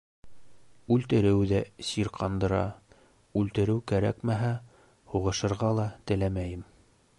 [0.93, 2.63] Үлтереү ҙә сирҡандыра,
[3.43, 4.51] үлтереү кәрәкмәһә,
[5.13, 6.69] һуғышырға ла теләмәйем.